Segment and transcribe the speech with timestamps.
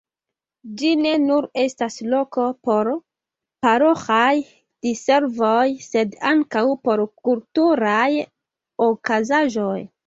[0.77, 2.89] Ĝi ne nur estas loko por
[3.67, 4.33] paroĥaj
[4.89, 8.11] diservoj, sed ankaŭ por kulturaj
[8.93, 9.81] okazaĵoj.